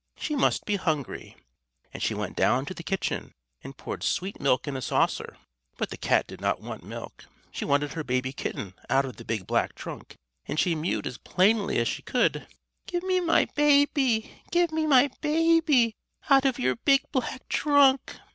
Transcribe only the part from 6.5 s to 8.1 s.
want milk. She wanted her